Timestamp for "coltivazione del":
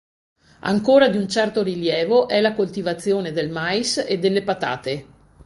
2.55-3.51